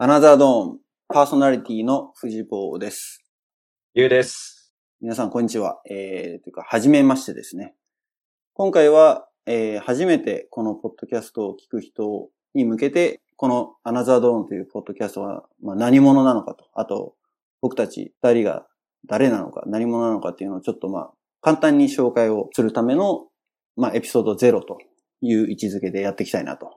[0.00, 0.78] アナザードーン、
[1.08, 3.24] パーソナリティの藤坊です。
[3.94, 4.72] ゆうです。
[5.00, 5.80] 皆さん、こんにちは。
[5.90, 7.74] えー、というか、はじめましてですね。
[8.54, 17.16] 今回は、えー、初めてこのポッドキャストを聞く人に向けて、このアナザードーンというポッドキャストは、まあ、何者なのかと、あと、
[17.60, 18.68] 僕たち二人が
[19.08, 21.10] 誰なのか、何者なのかっていうのをちょっとまあ、
[21.40, 23.26] 簡単に紹介をするための、
[23.74, 24.78] まあ、エピソード0と
[25.22, 26.70] いう位置づけでやっていきたいなと。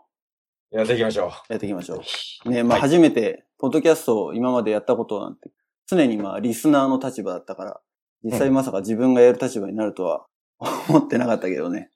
[0.71, 2.01] やっていきましょやっていきましょう。
[2.45, 2.49] う。
[2.49, 5.51] ね、まあ、はい初めて、ポッドキャストを今までやったことなんて、
[5.85, 7.81] 常にまあ、リスナーの立場だったから、
[8.23, 10.25] 実際まさか自分がやる立場になるとは
[10.87, 11.89] 思ってなかったけどね。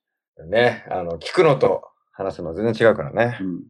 [0.50, 3.44] ね、あの、聞くのと話すのは全然違うからねう。
[3.46, 3.64] ん。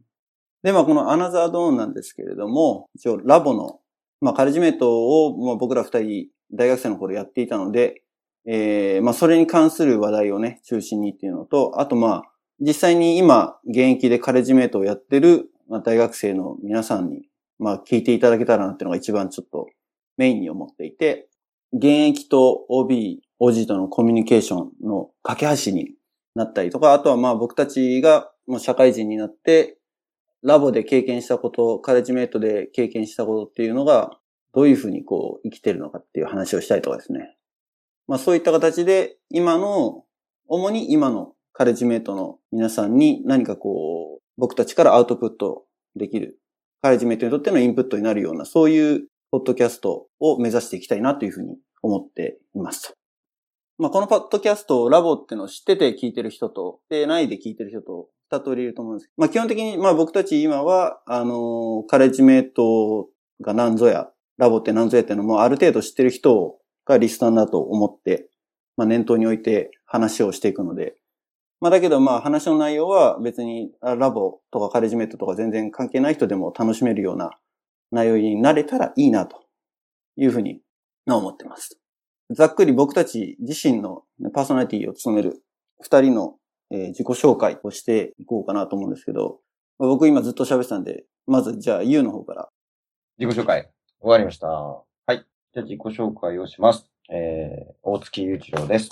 [0.64, 3.78] で、まあ、このアナザードーンなんですけれども、一応ラボの、
[4.20, 8.02] まあ、カレッジメイトを、まあ、僕ら二人、大学生の頃やっていたので、
[8.48, 12.22] えー、まあ、それに関する話題をね、中心にっていうのと、あとまあ、
[12.60, 19.66] 実際に今、現役でカレッジメイトをやってる、まあ、大学生の皆さんに、まあ、聞いていただけたらなっていうのが一番ちょっと
[20.16, 21.28] メインに思っていて、
[21.72, 25.94] 現役と OB、OG とのコミュニケーションの架け橋に
[26.34, 29.78] なったりとか、あとはまあ僕たちがもう社会人になって、
[30.42, 34.18] ラボで経験したこと、カレッジメイトで経験したことっていうのが、
[34.54, 37.36] どういうふうにこう生きてるのかっていう話をしたりとかですね。
[38.06, 40.04] まあそういった形で、今の、
[40.48, 46.38] 主に今のカレッジメイトの皆さんに何かこう、僕たちからアウトプットできる、
[46.82, 52.94] カレッジメイトにとってのインプットになるような、そういうポッドキャストを目指していきたいなというふうに思っています。
[53.78, 63.08] まあ、このポッドキャストをラボってのを知ってて聞いてる人と、でないで聞いてる人と、二通りいると思うんですけど、まあ、基本的に、まあ、僕たち今は、あのカレッジメイト
[63.40, 68.28] が何ぞや、ラボって何ぞやっていうのもある程度知ってる人がリスナーだと思って、
[68.76, 70.96] まあ、念頭に置いて話をしていくので、
[71.60, 77.30] まあ、だけど、まあ、話の内容は別に、ラボとかカレジメイトとか全然関係ない人でも楽しめるような
[77.90, 79.44] 内容になれたらいいな、と
[80.16, 80.60] いうふうに
[81.06, 81.80] 思ってます。
[82.30, 84.02] ざっくり僕たち自身の
[84.34, 85.42] パーソナリティを務める
[85.80, 86.36] 二人の、
[86.68, 89.38] 自己紹介をしていこうかなと思うんですけど、
[89.78, 92.48] 僕今ずっと喋ってたんで、まずじゃあ、ゆうの方から。
[93.18, 94.48] 自己紹介、終わりました。
[94.48, 95.18] はい。
[95.54, 96.90] じゃあ自己紹介をします。
[97.08, 98.90] えー、大月雄一郎です。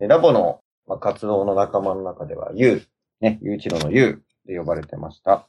[0.00, 2.82] ラボの、まあ、活動の仲間の中では、ゆう、
[3.20, 5.48] ね、雄一郎のゆうで呼ばれてました。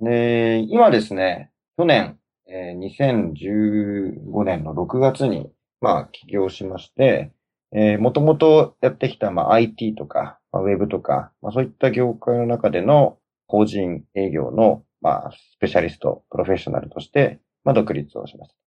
[0.00, 2.18] で、今ですね、去年、
[2.48, 7.32] えー2015年の6月に、まあ、起業しまして、
[7.74, 18.61] えー、もともとやってきた、まあ、IT とか、まあ、ウェブとか、まあ、そういった業界の中での法人営業の、まあ、スペシャリスト、プロフェッショナルとして、まあ、独立をしました。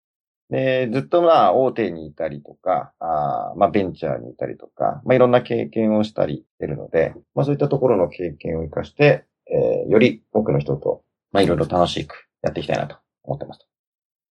[0.49, 13.67] で、ずっとまあ、大手にいたりとか、あーまあ、ベンチャーにいたりとか、まあ、いろんな経験をしたりしてるので、まあ、そういったところの経験を活かして、えー、より多くの人と、まあ、いろいろ楽しくやっていきたいなと思ってます。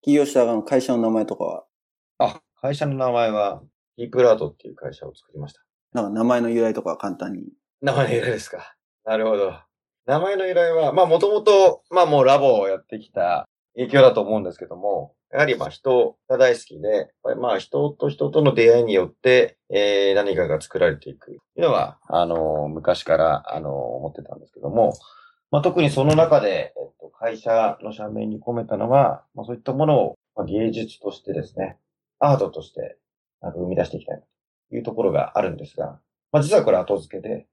[0.03, 1.65] 起業したあの会社の名前とかは、
[2.19, 3.63] あ、会社の名前は、
[3.97, 5.61] ディープラートっていう会社を作りました。
[5.93, 7.45] なんか名前の由来とかは簡単に。
[7.81, 8.75] 名前の由来ですか。
[9.05, 9.53] なるほど。
[10.07, 21.27] 名前の由来は、まあもともと、まあもうラボをやってきた影響だと思うんですけども、やはりまあ人が大好きで、まあ人と人との出会いによって、えー、何かが作られていく。
[21.27, 24.94] というのは、あの、昔から、あの、思ってたんですけども、
[25.50, 31.78] まあ特にその中で、えっと、会社の社名に込めたのは、まあそういったものを、芸術としてですね、
[32.21, 32.97] アートとして、
[33.41, 34.23] あの生み出していきたい
[34.71, 35.99] というところがあるんですが、
[36.31, 37.49] まあ実はこれ後付けで、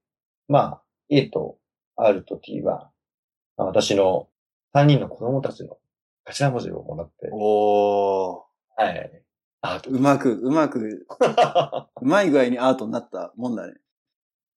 [0.46, 1.58] まあ、A と
[1.96, 2.90] R と T は、
[3.56, 4.28] まあ私の
[4.72, 5.78] 3人の子供たちの
[6.24, 8.82] 頭文字をもらって、おー。
[8.82, 9.22] はい。
[9.62, 9.90] アート。
[9.90, 11.06] うまく、うまく、
[12.00, 13.74] うまい具合にアートになったもんだね。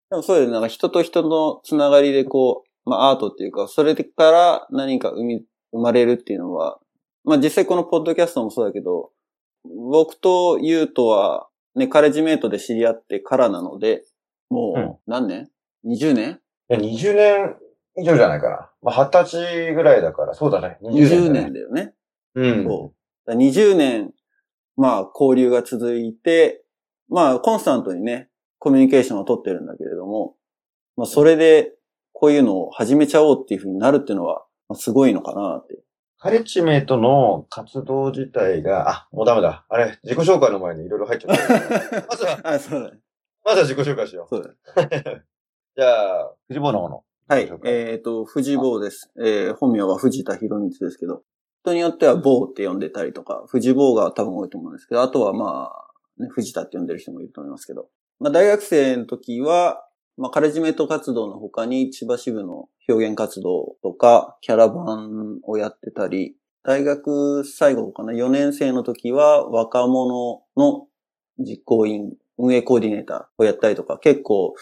[0.09, 0.51] でもそうよね。
[0.51, 6.79] なんか人と人のつながりでこう、まあアートっていうか、それから何か生み、生まれるっていうのは、
[7.23, 9.11] まあ実際このポッドキャストもそうだけど、
[9.63, 14.03] 僕とユウとは、ね、カレッジメイトで知り合ってからなので、
[14.49, 15.49] もう何年、
[15.85, 16.39] ?20 年？
[16.69, 17.55] いや、20年
[17.97, 18.71] 以上じゃないかな。
[18.85, 20.77] まあ、20歳ぐらいだから、そうだね。
[20.83, 21.93] ?20 だね年だよね。
[22.35, 22.63] うん。
[22.65, 23.27] そう。
[23.27, 24.11] だから20年、
[24.77, 26.63] まあ、交流が続いて、
[27.09, 28.29] まあ、コンスタントにね、
[28.59, 30.35] コミュニケーションを取ってるんだけれども、
[30.97, 31.71] まあ、それで、
[32.13, 35.77] こういうのを始めちゃおうっていうふうになるっていうのは、まあすごいのかなって。
[36.17, 39.65] カレッジメイトの活動自体が、あ、もうダメだ。
[39.67, 41.43] あれ、自己紹介の前にいろいろ入っちゃった。
[42.07, 42.99] まずは、あ、そうだね。
[43.43, 45.03] まずは自己紹介しよそうだね。
[45.05, 45.25] う。
[45.75, 47.03] じゃあ、藤本の方の。
[47.27, 47.51] はい。
[47.63, 49.09] えっ、と、藤坊です。
[49.17, 51.23] えー本名は藤田博光ですけど、
[51.63, 55.71] 人によっては坊って呼んでたりとか、藤坊が多分多いと思うんですけど、あとはま
[56.19, 57.87] あ、ね、藤田って呼んでる人もいると思いますけど、
[58.19, 59.87] まあ大学生の時は、
[60.17, 70.85] まあカレッジメイト活動の他に千葉支部の表現活動とか、キャラバンをやってたり、大学最後かな、4年生の時は若者の
[71.39, 74.53] 実行委員、運営コーディネーターをやったりとか、結構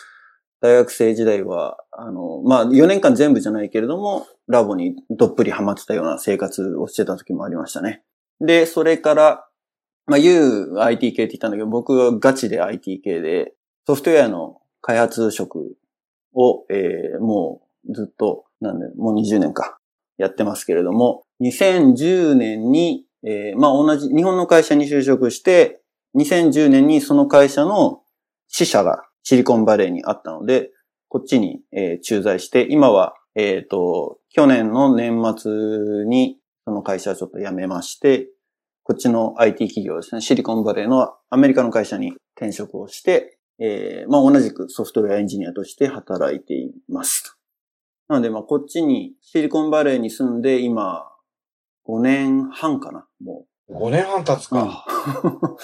[0.64, 8.02] 大学生時代は、あの、まあ、4年間全部じゃないけれども、ラボにどっぷりハマってたような生活をしてた時もありましたね。
[8.40, 9.46] で、それから、
[10.06, 13.54] まあ、U IT 系って言ったんだけど、僕はガチで IT 系で、
[13.86, 15.76] ソフトウェアの開発職
[16.34, 19.80] を、えー、もうずっと、なんで、もう20年か、
[20.18, 25.82] やってますけれども、2010年に、えー、まあ同じ、日本の会社に就職して、
[26.16, 28.00] 2010年にその会社の
[28.48, 30.70] 支社がシリコンバレーにあったので、
[31.10, 38.28] こっちに、えー、駐在して、今は、えっ、ー、と、去年の年末にその会社はちょっと辞めまして、
[38.84, 47.38] こっちの IT 企業ですね、シリコンバレーのアメリカの会社に転職をして、えー、まあ同じくソフトウェアエンジニアとして働いています。
[48.08, 51.06] なので、まあこっちにシリコンバレーに住んで今
[51.88, 53.74] 5年半かな、もう。
[53.74, 54.86] 5年半経つか。
[55.24, 55.32] うん、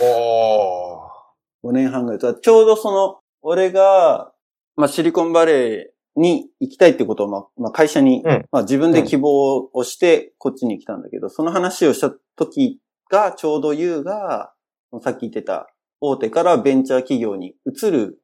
[1.64, 2.20] お5年半ぐらい。
[2.20, 4.32] ちょうどその、俺が、
[4.76, 14.54] まあシリコンバレーに行きたいってことを、まあ、まあ、会社に、うん、まあ自分で希望をしてこっちに来たんだけど、その話をした時がちょうど言うが、
[15.02, 15.68] さっき言ってた
[16.02, 18.20] 大手からベンチャー企業に移る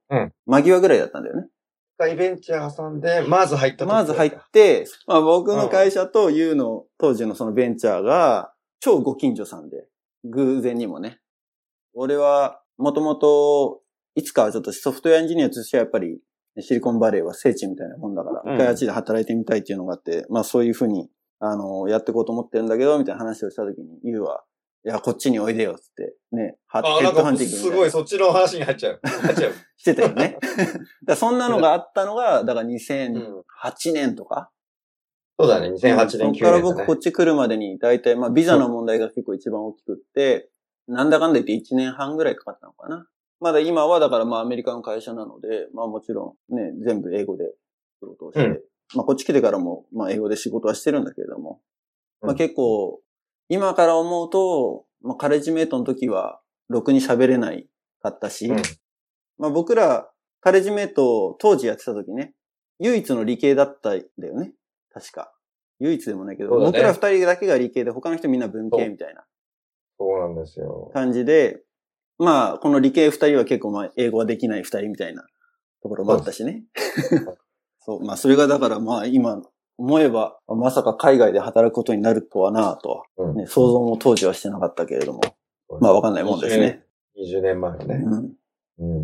[0.45, 1.47] 間際ぐらいだったんだよね。
[1.95, 9.87] 一回ベンチャー挟んで、まず入ったまず入って、まあ僕の会社と U の当時のそのベンチャーが超ご近所さんで、
[10.25, 11.19] 偶然にもね。
[11.93, 13.81] 俺はもともと
[14.15, 16.19] いつかはちょっとソフトウェアエンジニアとしてはやっぱり
[16.61, 21.09] シリコンバレーは聖地みたいなもんだから、一回あっちで働いてみたいっていうのがあって、まあそういうふうに、
[21.39, 24.43] あの、やっていこうと思ってるんだけど、みたいな話をしたときに、ユウは、
[24.85, 28.99] いや、こっちにおいでよ、つって、ね、ハッドハンティングすごい、そっちの話に入っちゃう。
[29.03, 29.51] 入っちゃう。
[29.75, 30.37] してたよね。
[31.03, 34.49] だそんなのがあったのが、だから2008年とか？
[35.37, 40.49] そうだね、2008年、9年、そこから僕こっち来るまでに、大体、まあ、ビザの問題が結構一番大きくって、
[40.87, 43.07] なんだかんだ言って1年半ぐらいかかったのかな。
[43.39, 47.53] まだ今は、だからまあアメリカの会社なので、まあもちろんね、全部英語で
[47.99, 48.59] 仕事をして、うん、
[48.95, 51.61] まあこっち来てからも、まあ英語で仕事はしてるんだけれども、
[52.21, 53.01] まあ結構、
[53.49, 57.67] 今から思うと、まあ、カレッジメイトの時は、ろくに喋れない
[58.01, 58.61] かったし、うん、
[59.37, 60.09] まあ僕ら、
[60.41, 62.33] カレッジメイト当時やってた時ね、
[62.79, 64.53] 唯一の理系だったんだよね。
[64.91, 65.31] 確か。
[65.79, 69.25] 唯一でもないけど、ね、僕ら二人だけが理系で他の人みんな文系みたいな。
[69.97, 70.91] そうなんですよ。
[70.93, 71.61] 感じで、
[72.17, 75.25] まあ、この理系二人は結構まあ、英語はできない二人みたいな
[75.81, 76.63] ところもあったしね。
[77.79, 79.41] そう、 まあ、それがだからまあ、今、
[79.77, 85.21] 思えば、まさか海外で働くことになるとはなとは、ね、うん、想像も当時はしてなかったけれども。
[85.81, 86.85] まあわかんないもんですね。
[87.17, 87.95] 20年前ね。
[88.77, 88.97] うん。
[88.97, 89.03] うん。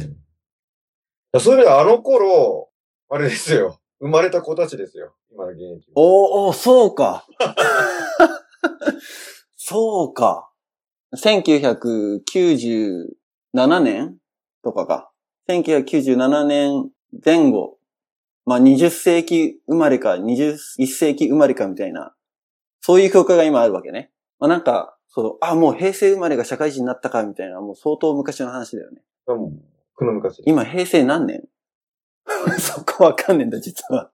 [1.40, 2.70] そういう意味であの頃、
[3.10, 3.80] あれですよ。
[4.00, 5.14] 生まれた子たちですよ。
[5.32, 5.92] 今の現役。
[5.96, 7.28] おおそうか。
[9.58, 10.50] そうか。
[11.16, 14.18] 1997年
[14.64, 15.12] とかか。
[15.50, 16.90] 1997年
[17.26, 17.78] 前後
[18.46, 22.14] まあ、20世紀生まれか、21世紀生まれかみたいな、
[22.82, 24.12] そういう教科が今あるわけね。
[24.40, 29.02] まあ、なんか、そう、あ、もう平成生まれが社会人になったかみたいな、もう相当昔の話だよね。
[29.28, 29.60] うん。
[29.94, 30.42] この昔。
[30.46, 31.44] 今、平成何年？
[32.60, 34.12] そこわかんねえんだ、実は。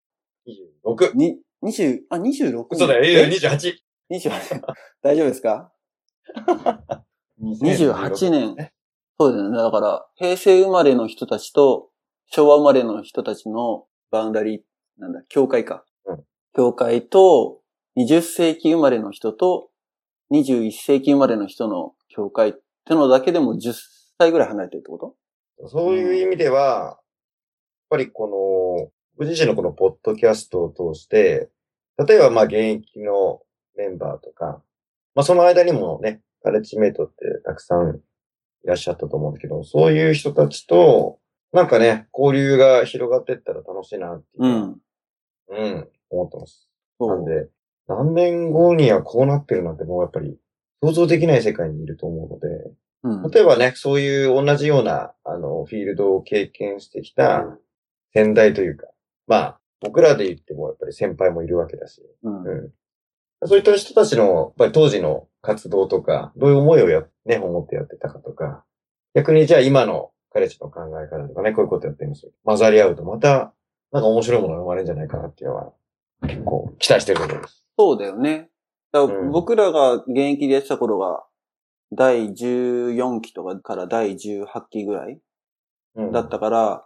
[0.86, 1.16] 26。
[1.16, 3.74] に、20、あ、26そうだよ、え？28。
[4.12, 4.62] 28。
[5.02, 5.72] 大丈夫ですか？
[7.42, 8.72] ?28 年。
[9.20, 9.58] そうだよね。
[9.58, 11.90] だから、平成生まれの人たちと、
[12.28, 14.62] 昭和生まれの人たちのバウンダリー、
[14.98, 15.84] なんだ、教会か。
[16.06, 16.24] うん。
[16.56, 17.62] 教会と、
[17.98, 19.70] 20世紀生まれの人と、
[20.32, 22.54] 21世紀生まれの人の教会っ
[22.86, 23.74] てのだけでも10
[24.20, 25.16] 歳ぐらい離れてるってこ
[25.60, 25.68] と？
[25.68, 27.00] そういう意味では、やっ
[27.90, 31.50] ぱりこの、ご自身のこのポッドキャストを通して、
[32.06, 33.42] 例えばまあ現役の
[33.76, 34.62] メンバーとか、
[35.18, 37.96] まあその間にもね、カレッジメイトってたくさん
[38.64, 41.18] いらっしゃったと思うんですけど、そういう人たちと、
[41.52, 44.44] なんかね、交流が広がっていったら楽しいなっていう。
[44.44, 44.82] うん。
[45.50, 46.70] うん、思ってます。
[47.00, 47.48] なんで、
[47.88, 50.38] 何年後にはこうなってるなんてもうやっぱり
[50.84, 52.48] 想像できない世界にいると思うので、
[53.02, 57.58] うん、例えばね、そういう同じような、あの、フィールドを経験してきた
[58.14, 58.86] 先代というか、
[59.26, 62.72] まあ、僕らで言ってもやっぱり先輩もいるわけだし、うん、うん、
[63.46, 68.64] そういった人たちの、やっぱり当時の活動とか、どういう思いをや、ね、思ってやってたかとか、
[69.14, 72.32] 逆にじゃあ今の彼氏の考え方とかね、こういうことやってるんですよ。
[72.44, 73.54] 混ざり合うとまた、
[73.92, 75.74] なんか面白いものが生まれるんじゃないかなっていうのは、
[76.24, 77.66] 結構期待してるところです。
[77.78, 78.50] そうだよね。
[78.92, 81.24] ら僕らが現役でやってた頃が、
[81.92, 85.22] 第14期とかから第18期ぐらい
[86.12, 86.82] だったから、うん、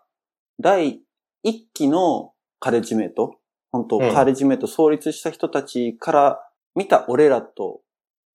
[0.62, 1.02] 第
[1.44, 3.36] 1期のカレッジメイト、
[3.72, 6.40] 本当、カレッジメイト創立した人たちから
[6.76, 7.82] 見た俺らと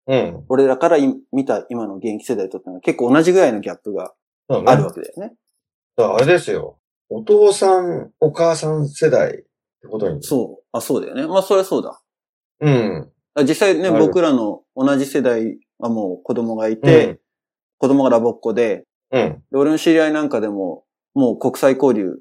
[0.06, 0.44] うん。
[0.48, 4.14] 俺らからい見た今の現役世代とってのは結構同じぐらいのギャップが
[4.48, 5.34] あるわけだよね。
[5.96, 6.78] だあれですよ。
[7.08, 9.46] お父さん、お母さん世代って
[9.90, 10.22] ことに。
[10.22, 10.64] そう。
[10.72, 11.26] あ、そうだよね。
[11.26, 12.00] まあ、それはそうだ。
[12.60, 12.70] う。
[12.70, 13.12] うん。
[13.34, 17.20] あ実際ね、僕らの同じ世代はもう子供がいて、
[17.78, 19.42] 子供がラボっ子で、うん。
[19.50, 22.18] で俺の知り合いなんかでも、もう国際交流、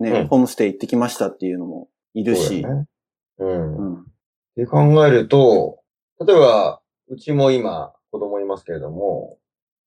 [0.00, 2.86] ね、うんホームステイ行ってきましたっていうのもいるし、そうね。
[3.38, 3.74] うん。
[3.74, 4.04] っうん。
[4.56, 5.80] て考えると、
[6.26, 9.38] 例えば、うちも今、子供いますけれども、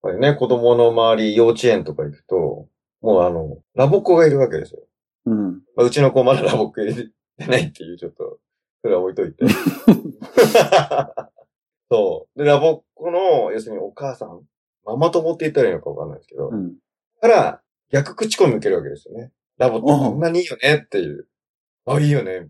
[0.03, 2.67] やっぱりね、子供の周り、幼稚園とか行くと、
[3.01, 4.81] もうあの、ラボっ子がいるわけですよ。
[5.25, 5.51] うん。
[5.75, 7.11] まあ、うちの子まだラボっ子入れて
[7.47, 8.39] ないっていう、ちょっと、
[8.81, 9.45] それは置いといて。
[11.89, 12.39] そう。
[12.39, 14.41] で、ラボっ子の、要するにお母さん、
[14.85, 16.75] ママ友って言ったらいいのかわかんないですけど、うん。
[17.21, 19.31] から、逆口コミ受けるわけですよね。
[19.57, 21.27] ラボってこんなにいいよねっていう。
[21.87, 22.47] あ、いいよね。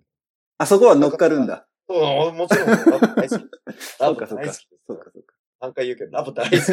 [0.58, 1.68] あそこは乗っかるんだ。
[1.88, 3.46] そう、もちろん、ラボ大好き。
[4.00, 4.98] ラボ大好きそうか。
[4.98, 5.36] そうか、そうか。
[5.62, 6.62] 何回言うけど、ラボ大好き。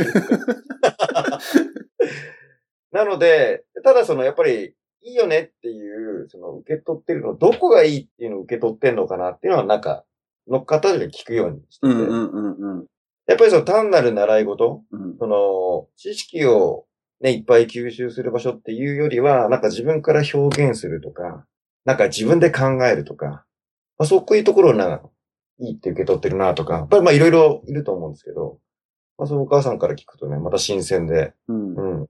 [2.92, 10.04] なので、ただその、やっぱり、いいよねっていう、その、受け取ってるの、どこがいいっていうのを受け取ってんのかなっていうのは、なんか、
[10.48, 12.86] 乗っかったで聞くようにしてて、うんうんうんうん。
[13.26, 16.86] やっぱりその単なる習い事、うんその、知識を
[17.20, 21.46] ね、いっぱい吸収する場所っていうよりは、なんか自分から表現するとか、
[21.84, 23.44] なんか自分で考えるとか、
[23.98, 25.00] まあ、そういうところな、
[25.60, 28.58] いいって受け取ってるなとか、やっぱりまあいろいろいると思うんですけど、
[29.18, 32.06] まあそのお母さんから聞くとね、また新鮮で、うんうん。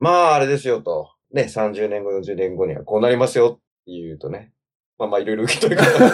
[0.00, 4.52] まああれですよと、ね、30年後、40年後にはこうなりますよって言うとね、
[4.98, 6.06] まあまあいろいろ受け取り方ま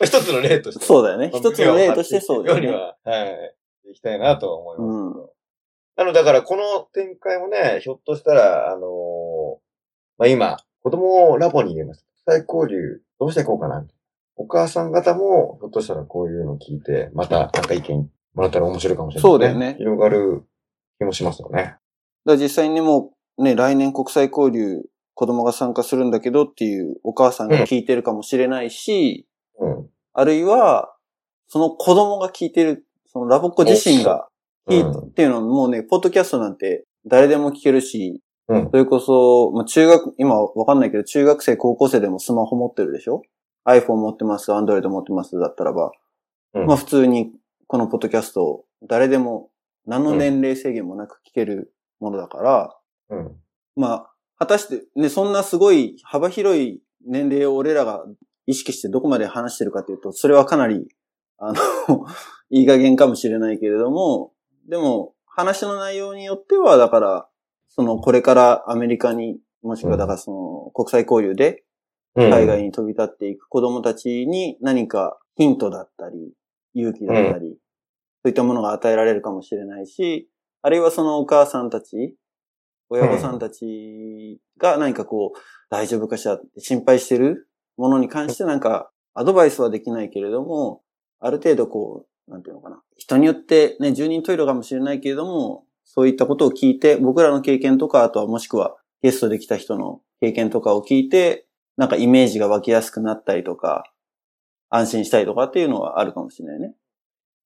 [0.00, 0.84] あ 一つの例として。
[0.84, 1.30] そうだよね。
[1.30, 2.66] まあ一つの例としてそうだよね。
[2.66, 3.56] ようには、はい。
[3.90, 5.20] いきたいなとは思いますけど。
[5.22, 5.34] うん
[5.96, 9.58] なので、だからこの展開もね、ひょっとしたら、あのー
[10.18, 12.04] まあ今、子供をラボに入れます。
[12.26, 13.86] 国際交流、どうしていこうかな？
[14.36, 20.42] お母さん方も、ひょっとしたらこういうのを聞いて、また、なんか意見もらったら面白いかもしれない、そうだよね広がる
[20.98, 21.62] 気もしますよね。
[21.62, 21.78] だか
[22.26, 24.82] ら実際にもうね、来年国際交流
[25.14, 29.28] 子供が参加するんだけどっていうお母さんが聞いてるかもしれないし、
[29.60, 29.86] うん。
[30.14, 30.94] あるいは、
[31.46, 34.28] その子供が聞いてる、そのラボっ子自身が
[34.68, 38.70] 聞いうんっていうのはもうね、ポッドキャストなんて誰でも聞けるし、うん。
[38.70, 43.22] それこそ、まあ、中学、今わかんないけど、中学生、高校生でもスマホ持ってるでしょ
[43.66, 45.92] ?iPhone 持ってます、Android 持ってますだったらば、
[46.54, 46.66] うん。
[46.66, 47.32] まあ普通に
[47.66, 49.50] このポッドキャストを誰でも
[49.86, 52.76] 何の年齢制限もなく聞けるものだから、
[53.10, 53.36] うん。
[53.76, 58.04] まあ、果たして、ね、そんなすごい幅広い年齢を俺らが
[58.46, 60.86] 意識してどこまで話してるかというと、それはかなり、
[61.38, 62.06] あの、
[62.50, 64.32] いい加減かもしれないけれども、
[64.68, 67.28] でも、話の内容によっては、だから、
[67.74, 71.64] その、これからアメリカに、もしくは、だからその、国際交流で
[72.16, 72.30] うん。
[72.30, 76.32] 海外に飛び立っていく子供たちに何かヒントだったり、
[76.74, 77.56] 勇気だったり、
[78.22, 80.28] そういったものが与えられるかもしれないし、
[80.62, 82.16] あるいはそのお母さんたち、
[82.88, 85.38] 親御さんたちが何かこう、
[85.70, 90.82] 大丈夫かしらって心配してるものに関してなんか、アドバイスはできないけれども、
[91.20, 92.82] ある程度こう、なんていうのかな。
[92.96, 103.84] 人によってね、十人十色かもしれないけれども、そういったことを聞いて、僕らの経験とか、あとはもしくはゲストで来た人の経験とかを聞いて、なんかイメージが湧きやすくなったりとか、
[104.70, 106.74] 安心したりとかっていうのはあるかもしれないね。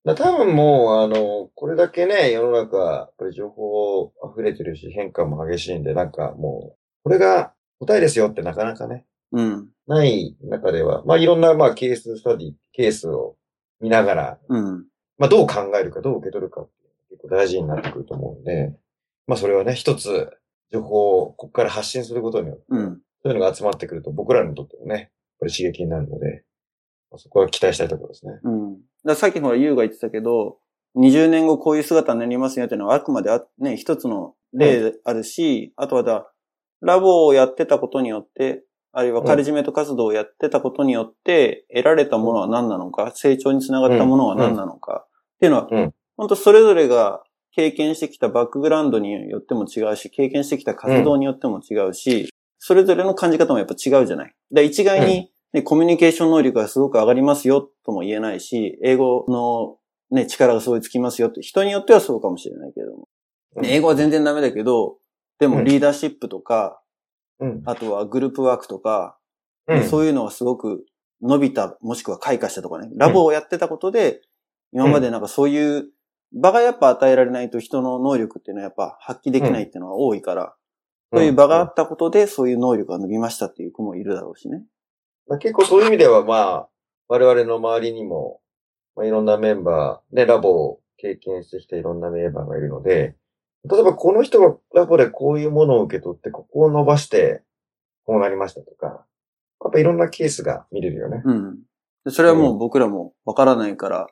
[0.05, 9.69] だ多分もう、あの、これだけね、世の中、やっぱり情報溢れてるし、変化も激しいんで、なんかもう、これが答えですよってなかなかね、うん。
[9.87, 13.37] ない中では、まあいろんな、まあケーススタディ、ケースを
[13.81, 14.87] 見ながら、うん。
[15.19, 16.69] まあどう考えるか、どう受け取るかっ
[17.19, 18.73] 結構大事になってくると思うんで、
[19.27, 20.31] まあそれはね、一つ、
[20.73, 23.01] 情報をここから発信することによって、うん。
[23.23, 26.45] そういうのが集まってくると僕らにとってもね、これ刺激になるので、
[27.11, 28.33] まあそこは期待したいところですね。
[28.43, 28.79] うん。
[29.05, 30.59] ださっきほら、ユウが言ってたけど、
[30.97, 36.31] 20年後こういう姿になりますよっていうのはあくまであね、一つの例であるし、あとはだ、
[36.81, 47.23] ラボをやってたことによって、あるいはカリジメント活動をやってたことによって、得られたものは何なのか、成長につながったものは何なのか、っていうのは、うん本当それぞれが
[47.53, 54.35] 経験してきたバックグラウンドによっても違うし、経験してきた活動によっても違うし、それぞれの感じ方もやっぱ違うじゃない。
[54.51, 59.79] で一概に、ね、コミュニケーション能力がすごく上がりますよとも言えないし、英語の
[60.11, 63.09] ね、力がすごいつきますよって、人によってはそうかもしれないけれども。
[63.63, 64.97] ね英語は全然ダメだけど、
[65.39, 66.81] でもうんリーダーシップとか、
[67.39, 67.63] うん。
[67.67, 69.19] あとはグループワークとか、
[69.69, 69.85] うん。
[69.85, 70.85] そういうのがすごく
[71.23, 72.89] 伸びた、もしくは開花したとかね。
[72.97, 74.23] ラボをやってたことで、
[74.73, 75.89] 今までなんかそういう
[76.33, 80.55] 場がやっぱ与えられないと人の能力っていうのはやっぱ発揮できないっていうのが多いから、
[81.13, 84.63] そういう場があったことでそういう能力が伸びましたっていう子もいるだろうしね。
[85.27, 86.69] まあ結構そういう意味では、まあ、
[87.09, 88.41] 我々の周りにも、
[88.95, 93.17] まあ、いろんなメンバー、ね、ラボを経験してきたいろんなメンバーがいるので、
[93.71, 97.43] 例えばこの人がラボでこういうものを受け取って、ここを伸ばして、
[98.05, 99.05] こうなりましたとか、
[99.65, 101.23] やっぱいろんなケースが見れるよね。
[101.25, 101.59] うん。
[102.05, 104.07] でそれはもう僕らもわからないから、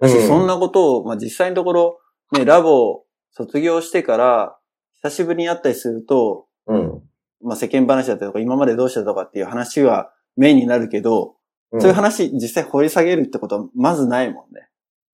[0.00, 1.98] うんそんなことを、まあ、実際のところ、
[2.32, 4.56] ね、ラボ卒業してから、
[5.02, 7.02] 久しぶりに会ったりすると、うん。
[7.42, 11.34] まあ、世間話だったりとか、今までどうしてたとかっていう話はメインになるけど、
[11.70, 14.70] うんそういう話実際掘り下げるってことはまずないもんね。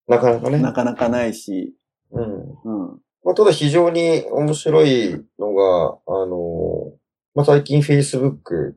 [0.07, 0.59] なかなかね。
[0.59, 1.75] なかなかないし、
[2.11, 2.23] うん。
[2.23, 3.01] うん。
[3.25, 6.93] まあ、ただ非常に面白いのが、あの
[7.33, 8.75] まあ、最近 Facebook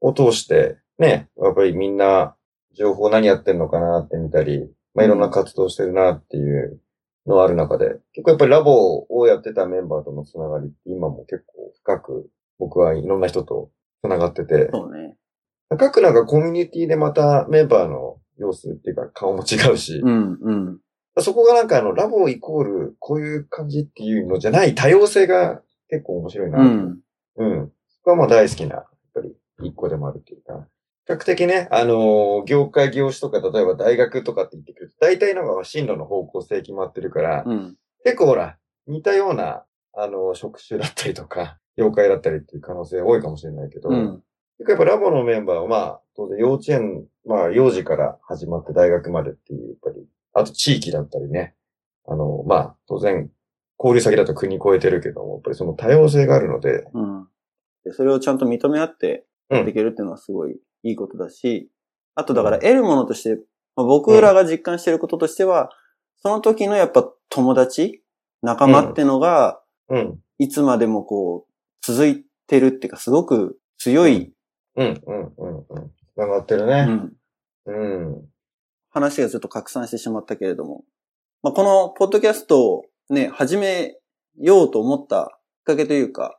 [0.00, 2.34] を通して、ね、やっぱりみんな
[2.74, 6.80] 情報何やってんのかなって見たり、まあ、いろんな活動してるなっていう
[7.26, 13.70] のがある中で、結構やっぱりラボをやってたメンバーとのつながりって今も結構深く僕はいろんな人と
[14.02, 15.16] つながってて、そうね。
[15.78, 20.78] 各なんかコミュニティでまたメンバーの様子っていうか顔も違うし、うん、うん。
[21.20, 26.60] そこがなんかあの、ラボイコール、こういう感じっていうのじゃない多様性が結構面白いな。
[26.60, 26.98] うん。
[27.36, 27.72] うん。
[27.88, 30.66] そこはまあ大好きな、やっぱり一個でもあるっていうか。
[31.08, 37.76] 比較的ね、あのー業界業種とか、例えば大学とかって言ってくると、大体のが進路の方向性決まってるから、うん。
[38.04, 44.22] 結構ほら、似たような、あのー職種だったりとか、業界だったりっていう可能性多いかもしれないけど、うん。
[44.58, 51.54] 結構やっぱラボのメンバーはまあ、当然幼稚園、まあ幼児から始まって大学までっていう、やっぱり、あと地域だったりね。
[52.06, 53.30] あの、まあ、当然、
[53.78, 57.28] 交流先だと国越えてるけども、やっぱりその多様性があるので、うん。
[57.84, 61.70] でそれをちゃんと認め合ってうんできるっていうのはすごいいいことだし、
[62.14, 63.40] あとだから得るものとして、
[63.76, 65.70] まあ僕らが実感していることとしては、
[66.16, 68.02] その時のやっぱ友達、
[68.42, 71.52] 仲間ってのが、うん、いつまでもこう、
[71.82, 74.32] 続いてるっていうか、すごく強い、
[74.76, 75.90] うん、うん、うん、うん。
[76.14, 76.84] 繋がってるうね。
[76.84, 77.12] ん
[77.66, 78.28] うん。
[78.90, 80.84] 話がちょっと拡散してしまったけれども、
[81.42, 83.96] まあ、このポッドキャストをね、始め
[84.40, 86.38] ようと思ったきっかけというか、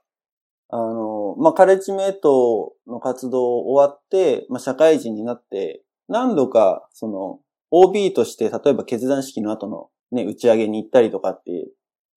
[0.70, 7.40] あの、まあ、カレッジメイトの活動終わって、まあ、社会人になって、何度か、その、
[7.72, 11.74] OB として、例えば決断式の後のね、打ち上げに行ったりとかって、し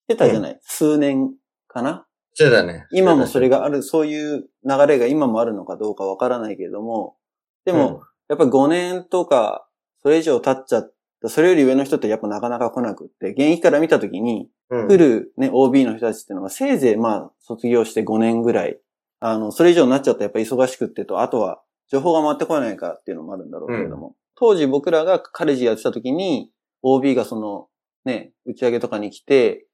[0.08, 1.32] てたじゃない、数年
[1.68, 2.06] かな？
[2.34, 2.86] そうだね。
[2.90, 7.16] 今もそれがある、そういう流れが今もあるのかどうかわからないけれども、
[7.64, 9.66] ででも、、やっぱ5年とか、
[10.02, 18.78] それ以上経っちゃった、それより上の人ってやっぱなかなか来なくって、現役から見たときに、うん、来るね、OB の人たちっていうのはせいぜいまあ、卒業して5年ぐらい、
[19.24, 26.50] あの、それ以上になっちゃったらやっぱ忙しくってと、あとは情報が回ってこないからっていうのもあるんだろうけれども、当時僕らがカレッジやってたときに、
[26.82, 27.68] OB がその、
[28.04, 29.66] ね、打ち上げとかに来て、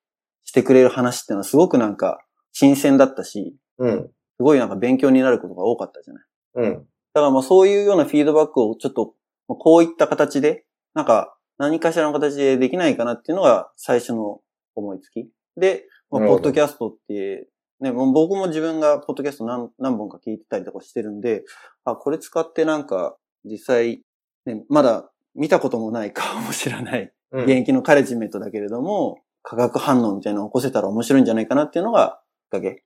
[0.45, 2.19] してくれる話っていうのはすごくなんか、
[2.53, 6.25] 新鮮だったし、うん、すごいなんか勉強になることが多かったじゃない。
[6.55, 6.81] うん、だ
[7.15, 9.15] からまあそういうようなフィードバックをちょっと、
[9.47, 14.41] まあこういった形で、なんか何かしらの形でできないかなっていうのが最初の
[14.75, 15.31] 思いつき。
[15.57, 17.49] で、まあ、ポッドキャストって、
[17.81, 21.45] ね、もう僕も自分がポッドキャスト何何本か聞いてたりとかしてるんで、
[21.85, 24.03] あ、これ使ってなんか実際、
[24.47, 27.45] ね、まだ見たこともない顔も知らないうん。
[27.45, 32.85] 現役のカレッジメイトだけれども、化学反応みたいなのを起こせたら面白いんじゃないかなっていうのがきっかけ。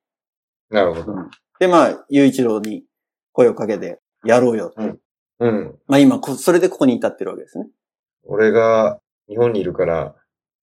[0.70, 1.14] なるほど。
[1.58, 2.84] で、まあ、雄一郎に
[3.32, 4.72] 声をかけて、やろうよ。
[4.76, 5.78] うん。
[5.86, 7.66] まあ今こ、それでここに至ってるわけですね。
[8.24, 10.14] 俺が日本にいるから、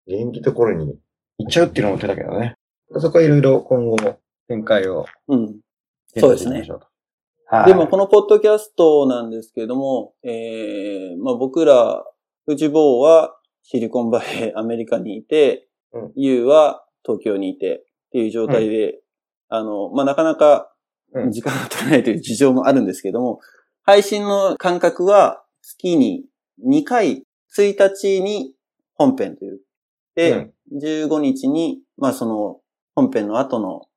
[0.07, 0.97] 元気ところに
[1.37, 2.55] 行っちゃうっていうのも手だけどね。
[2.97, 5.59] そこはいろいろ今後も展開をうん。
[6.13, 6.87] 検討していきましょうと。
[7.45, 7.67] はい。
[7.67, 12.03] でも、このポッドキャストなんですけれども、えー、まあ僕ら、
[12.45, 18.99] フジボーはシリコンバレー、アメリカにいて、うんユーは東京にいてっていう状態で、
[19.47, 20.71] あの、まあなかなか
[21.13, 23.39] うん時間が取れないという事情もあるんですけども、
[23.83, 26.25] 配信の間隔は月に
[26.63, 27.23] 2回、
[27.57, 28.53] 1日に
[28.95, 29.61] 本編という。
[30.15, 32.59] で、15日に、まあその
[32.95, 33.87] 本編の後の、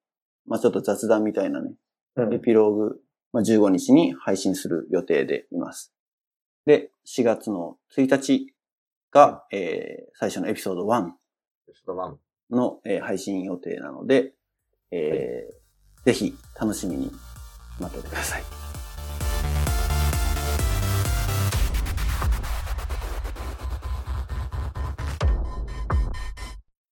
[0.46, 1.72] まあちょっと雑談みたいなね、
[2.16, 3.00] うんエピローグ、
[3.32, 5.94] まあ、15日に配信する予定でいます。
[6.66, 8.54] で、4月の1日
[9.10, 14.32] が、えー最初のエピソード1ちょっとまあの、えー配信予定なので、
[14.90, 15.62] えー
[16.04, 17.10] ぜひ楽しみに
[17.80, 18.71] 待っててください。